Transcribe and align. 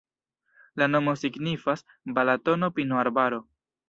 La 0.81 0.85
nomo 0.93 1.13
signifas: 1.23 1.83
Balatono-pinoarbaro. 2.15 3.41